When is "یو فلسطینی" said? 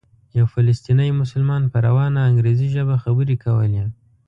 0.37-1.09